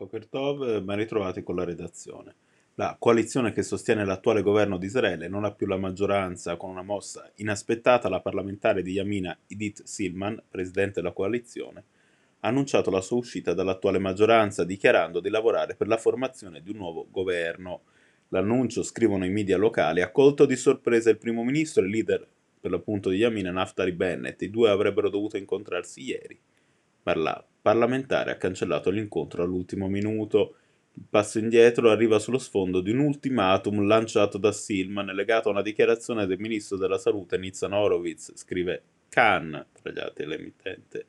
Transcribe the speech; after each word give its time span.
Bokertov, 0.00 0.80
ben 0.80 0.96
ritrovati 0.96 1.42
con 1.42 1.56
la 1.56 1.64
redazione. 1.64 2.34
La 2.76 2.96
coalizione 2.98 3.52
che 3.52 3.62
sostiene 3.62 4.06
l'attuale 4.06 4.40
governo 4.40 4.78
di 4.78 4.86
Israele 4.86 5.28
non 5.28 5.44
ha 5.44 5.52
più 5.52 5.66
la 5.66 5.76
maggioranza 5.76 6.56
con 6.56 6.70
una 6.70 6.80
mossa 6.80 7.30
inaspettata. 7.34 8.08
La 8.08 8.22
parlamentare 8.22 8.80
di 8.80 8.92
Yamina 8.92 9.36
Idit 9.48 9.82
Silman, 9.82 10.42
presidente 10.48 11.02
della 11.02 11.12
coalizione, 11.12 11.84
ha 12.40 12.48
annunciato 12.48 12.88
la 12.90 13.02
sua 13.02 13.18
uscita 13.18 13.52
dall'attuale 13.52 13.98
maggioranza 13.98 14.64
dichiarando 14.64 15.20
di 15.20 15.28
lavorare 15.28 15.74
per 15.74 15.86
la 15.86 15.98
formazione 15.98 16.62
di 16.62 16.70
un 16.70 16.78
nuovo 16.78 17.06
governo. 17.10 17.82
L'annuncio, 18.28 18.82
scrivono 18.82 19.26
i 19.26 19.30
media 19.30 19.58
locali, 19.58 20.00
ha 20.00 20.10
colto 20.10 20.46
di 20.46 20.56
sorpresa 20.56 21.10
il 21.10 21.18
primo 21.18 21.44
ministro 21.44 21.82
e 21.82 21.84
il 21.84 21.90
leader 21.90 22.26
per 22.58 22.70
l'appunto 22.70 23.10
di 23.10 23.18
Yamina 23.18 23.50
Naftali 23.50 23.92
Bennett. 23.92 24.40
I 24.40 24.48
due 24.48 24.70
avrebbero 24.70 25.10
dovuto 25.10 25.36
incontrarsi 25.36 26.02
ieri 26.02 26.40
la 27.16 27.44
parlamentare 27.60 28.30
ha 28.30 28.36
cancellato 28.36 28.90
l'incontro 28.90 29.42
all'ultimo 29.42 29.88
minuto. 29.88 30.54
Il 30.94 31.04
passo 31.08 31.38
indietro 31.38 31.90
arriva 31.90 32.18
sullo 32.18 32.38
sfondo 32.38 32.80
di 32.80 32.90
un 32.90 32.98
ultimatum 32.98 33.86
lanciato 33.86 34.38
da 34.38 34.52
Silman 34.52 35.06
legato 35.06 35.48
a 35.48 35.52
una 35.52 35.62
dichiarazione 35.62 36.26
del 36.26 36.38
ministro 36.38 36.76
della 36.76 36.98
salute 36.98 37.38
Nitzan 37.38 37.72
Horowitz, 37.72 38.32
scrive 38.34 38.82
Khan, 39.08 39.66
tra 39.72 39.90
gli 39.90 39.98
altri 39.98 40.26
l'emittente 40.26 41.06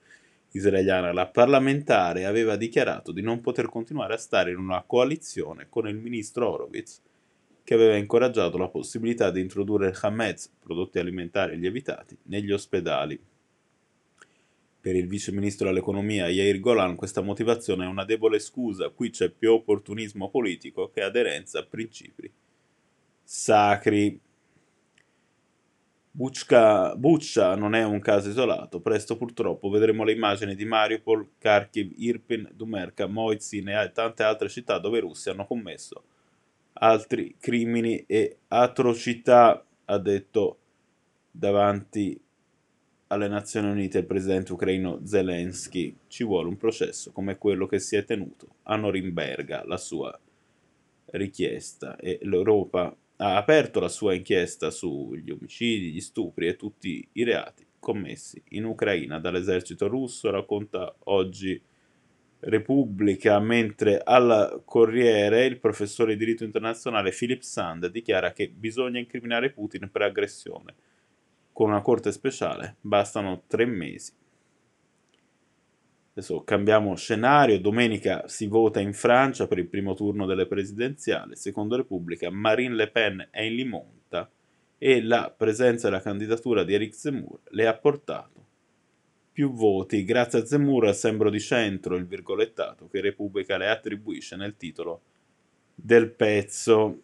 israeliana. 0.52 1.14
La 1.14 1.28
parlamentare 1.28 2.26
aveva 2.26 2.56
dichiarato 2.56 3.12
di 3.12 3.22
non 3.22 3.42
poter 3.42 3.68
continuare 3.68 4.14
a 4.14 4.18
stare 4.18 4.52
in 4.52 4.58
una 4.58 4.84
coalizione 4.86 5.68
con 5.70 5.88
il 5.88 5.96
ministro 5.96 6.50
Horowitz, 6.50 7.02
che 7.64 7.74
aveva 7.74 7.96
incoraggiato 7.96 8.58
la 8.58 8.68
possibilità 8.68 9.32
di 9.32 9.40
introdurre 9.40 9.90
il 9.90 9.98
Hametz, 10.00 10.52
prodotti 10.60 11.00
alimentari 11.00 11.58
lievitati, 11.58 12.18
negli 12.24 12.52
ospedali. 12.52 13.20
Per 14.82 14.96
il 14.96 15.08
vice 15.08 15.32
ministro 15.32 15.68
dell'economia 15.68 16.28
Yair 16.28 16.60
Golan 16.60 16.96
questa 16.96 17.22
motivazione 17.22 17.86
è 17.86 17.88
una 17.88 18.04
debole 18.04 18.40
scusa, 18.40 18.90
qui 18.90 19.12
c'è 19.12 19.30
più 19.30 19.54
opportunismo 19.54 20.30
politico 20.30 20.90
che 20.90 21.04
aderenza 21.04 21.60
a 21.60 21.66
principi 21.66 22.32
sacri. 23.24 24.20
Buccia, 26.14 26.96
Buccia 26.96 27.56
non 27.56 27.76
è 27.76 27.86
un 27.86 28.00
caso 28.02 28.30
isolato, 28.30 28.82
presto 28.82 29.16
purtroppo 29.16 29.70
vedremo 29.70 30.04
le 30.04 30.12
immagini 30.12 30.56
di 30.56 30.66
Mariupol, 30.66 31.30
Kharkiv, 31.38 31.94
Irpin, 31.96 32.50
Dumerka, 32.54 33.06
Moizin 33.06 33.70
e 33.70 33.92
tante 33.94 34.24
altre 34.24 34.50
città 34.50 34.80
dove 34.80 34.98
i 34.98 35.02
russi 35.02 35.30
hanno 35.30 35.46
commesso 35.46 36.04
altri 36.74 37.36
crimini 37.40 38.04
e 38.08 38.38
atrocità, 38.48 39.66
ha 39.86 39.98
detto 39.98 40.58
davanti 41.30 42.20
alle 43.12 43.28
Nazioni 43.28 43.70
Unite 43.70 44.00
il 44.00 44.06
presidente 44.06 44.54
ucraino 44.54 45.02
Zelensky. 45.04 45.94
Ci 46.08 46.24
vuole 46.24 46.48
un 46.48 46.56
processo 46.56 47.12
come 47.12 47.38
quello 47.38 47.68
che 47.68 47.78
si 47.78 47.98
è 47.98 48.06
tenuto 48.06 48.56
a 48.64 48.78
Norimberga, 48.78 49.66
la 49.66 49.78
sua 49.78 50.18
richiesta. 51.08 51.98
E 51.98 52.20
l'Europa 52.22 52.96
ha 53.18 53.36
aperto 53.36 53.82
la 53.82 53.90
sua 53.90 54.14
inchiesta 54.14 54.72
sugli 54.72 55.30
omicidi, 55.30 55.92
gli 55.92 56.00
stupri 56.00 56.48
e 56.48 56.56
tutti 56.56 57.06
i 57.12 57.24
reati 57.24 57.66
commessi 57.80 58.42
in 58.50 58.64
Ucraina 58.64 59.20
dall'esercito 59.20 59.88
russo, 59.88 60.30
racconta 60.30 60.96
oggi 61.06 61.62
Repubblica, 62.44 63.40
mentre 63.40 64.00
al 64.02 64.62
Corriere 64.64 65.46
il 65.46 65.60
professore 65.60 66.14
di 66.14 66.20
diritto 66.20 66.46
internazionale 66.46 67.12
Philip 67.12 67.42
Sand 67.42 67.88
dichiara 67.88 68.32
che 68.32 68.50
bisogna 68.50 69.00
incriminare 69.00 69.52
Putin 69.52 69.90
per 69.92 70.04
aggressione 70.04 70.76
con 71.62 71.70
una 71.70 71.82
corte 71.82 72.12
speciale 72.12 72.78
bastano 72.82 73.44
tre 73.46 73.66
mesi. 73.66 74.12
Adesso 76.14 76.44
cambiamo 76.44 76.96
scenario, 76.96 77.60
domenica 77.60 78.28
si 78.28 78.48
vota 78.48 78.80
in 78.80 78.94
Francia 78.94 79.46
per 79.46 79.60
il 79.60 79.68
primo 79.68 79.94
turno 79.94 80.26
delle 80.26 80.48
presidenziali, 80.48 81.36
secondo 81.36 81.76
Repubblica 81.76 82.32
Marine 82.32 82.74
Le 82.74 82.90
Pen 82.90 83.28
è 83.30 83.42
in 83.42 83.54
limonta 83.54 84.28
e 84.80 85.04
la 85.04 85.32
presenza 85.38 85.88
e 85.88 85.92
la 85.92 86.02
candidatura 86.02 86.64
di 86.64 86.74
Eric 86.74 86.96
Zemmour 86.96 87.42
le 87.50 87.68
ha 87.68 87.78
portato 87.78 88.44
più 89.32 89.54
voti. 89.54 90.04
Grazie 90.04 90.40
a 90.40 90.46
Zemmour 90.48 90.96
sembro 90.96 91.30
di 91.30 91.40
centro 91.40 91.96
il 91.96 92.08
virgolettato 92.08 92.90
che 92.90 93.02
Repubblica 93.02 93.58
le 93.58 93.70
attribuisce 93.70 94.36
nel 94.36 94.58
titolo 94.58 95.02
del 95.76 96.10
pezzo. 96.10 97.02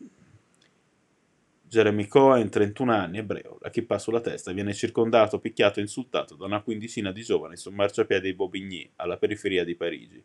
Jeremy 1.70 2.08
Cohen, 2.08 2.50
31 2.50 2.94
anni, 2.94 3.18
ebreo, 3.18 3.58
la 3.60 3.70
chippa 3.70 4.00
sulla 4.00 4.22
testa, 4.22 4.54
viene 4.54 4.74
circondato, 4.74 5.38
picchiato 5.38 5.80
e 5.80 5.82
insultato 5.82 6.36
da 6.36 6.46
una 6.46 6.62
quindicina 6.62 7.12
di 7.12 7.24
giovani 7.24 7.58
sul 7.58 7.74
marciapiede 7.74 8.30
di 8.30 8.36
Bobigny, 8.36 8.90
alla 8.96 9.18
periferia 9.18 9.66
di 9.66 9.76
Parigi. 9.76 10.24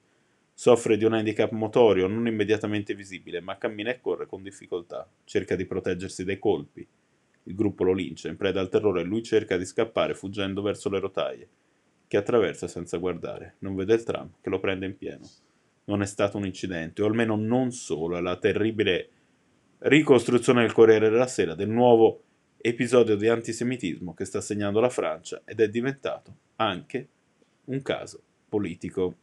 Soffre 0.55 0.97
di 0.97 1.05
un 1.05 1.15
handicap 1.15 1.51
motorio 1.51 2.07
non 2.07 2.29
immediatamente 2.29 2.95
visibile, 2.95 3.41
ma 3.41 3.59
cammina 3.59 3.91
e 3.91 4.01
corre 4.01 4.27
con 4.27 4.45
difficoltà. 4.45 5.05
Cerca 5.25 5.57
di 5.57 5.65
proteggersi 5.65 6.23
dai 6.25 6.39
colpi. 6.39 6.87
Il 7.45 7.55
gruppo 7.57 7.83
lo 7.83 7.93
lincia, 7.93 8.29
in 8.29 8.37
preda 8.37 8.61
al 8.61 8.69
terrore, 8.69 9.01
e 9.01 9.05
lui 9.05 9.25
cerca 9.25 9.57
di 9.57 9.65
scappare 9.65 10.15
fuggendo 10.15 10.63
verso 10.63 10.89
le 10.91 11.01
rotaie, 11.01 11.49
che 12.07 12.17
attraversa 12.19 12.69
senza 12.69 12.99
guardare. 12.99 13.57
Non 13.59 13.75
vede 13.75 13.95
il 13.95 14.05
tram, 14.05 14.35
che 14.41 14.49
lo 14.49 14.61
prende 14.61 14.87
in 14.87 14.97
pieno. 14.97 15.29
Non 15.87 16.03
è 16.03 16.07
stato 16.07 16.37
un 16.37 16.47
incidente, 16.47 17.03
o 17.03 17.07
almeno 17.07 17.35
non 17.35 17.73
solo, 17.73 18.17
è 18.17 18.21
la 18.21 18.37
terribile 18.37 19.09
ricostruzione 19.83 20.63
del 20.63 20.73
Corriere 20.73 21.09
della 21.09 21.27
Sera 21.27 21.55
del 21.55 21.69
nuovo 21.69 22.23
episodio 22.59 23.17
di 23.17 23.29
antisemitismo 23.29 24.15
che 24.15 24.25
sta 24.25 24.41
segnando 24.41 24.79
la 24.79 24.89
Francia 24.89 25.43
ed 25.45 25.61
è 25.61 25.69
diventato 25.69 26.37
anche 26.57 27.09
un 27.65 27.83
caso 27.83 28.21
politico. 28.49 29.15